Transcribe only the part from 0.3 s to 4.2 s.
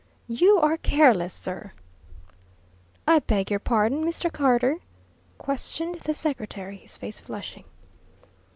"You are careless, sir!" "I beg your pardon,